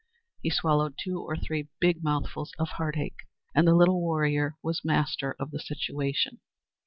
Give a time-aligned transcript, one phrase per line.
[0.41, 5.35] He swallowed two or three big mouthfuls of heartache and the little warrior was master
[5.39, 6.39] of the situation.